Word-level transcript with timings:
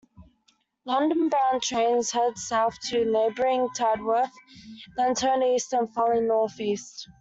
London-bound 0.83 1.61
trains 1.61 2.09
head 2.09 2.35
south 2.35 2.75
to 2.89 3.05
neighbouring 3.05 3.69
Tadworth, 3.75 4.31
then 4.97 5.13
turn 5.13 5.43
east 5.43 5.73
and 5.73 5.93
finally 5.93 6.21
north-east. 6.25 7.07